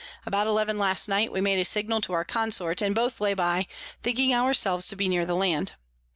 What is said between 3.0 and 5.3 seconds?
lay by, thinking our selves to be near